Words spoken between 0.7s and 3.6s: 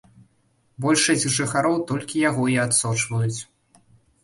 Большасць жыхароў толькі яго і адсочваюць.